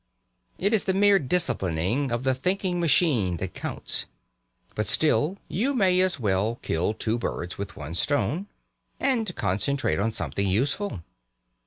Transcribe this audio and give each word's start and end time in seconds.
It 0.57 0.73
is 0.73 0.85
the 0.85 0.95
mere 0.95 1.19
disciplining 1.19 2.11
of 2.11 2.23
the 2.23 2.33
thinking 2.33 2.79
machine 2.79 3.37
that 3.37 3.53
counts. 3.53 4.07
But 4.73 4.87
still, 4.87 5.37
you 5.47 5.75
may 5.75 5.99
as 6.01 6.19
well 6.19 6.57
kill 6.63 6.95
two 6.95 7.19
birds 7.19 7.59
with 7.59 7.75
one 7.77 7.93
stone, 7.93 8.47
and 8.99 9.35
concentrate 9.35 9.99
on 9.99 10.11
something 10.11 10.47
useful. 10.47 11.03